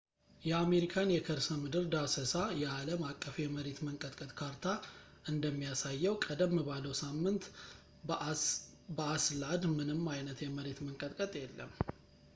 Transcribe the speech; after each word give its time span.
የአሜሪካን 0.49 1.09
የከርሰምድር 1.13 1.83
ዳሰሳ 1.95 2.31
የአለም 2.61 3.01
አቀፍ 3.09 3.35
የመሬት 3.41 3.79
መንቀጥቀጥ 3.87 4.31
ካርታ 4.39 4.65
እንደሚያሳየው 5.31 6.15
ቀደም 6.27 6.55
ባለው 6.69 6.95
ሳምንት 7.03 7.45
በአይስላድ 8.97 9.65
ምንም 9.77 10.01
አይነት 10.15 10.41
የመሬት 10.45 10.79
መንቀጥቀጥ 10.87 11.33
የለም 11.43 11.71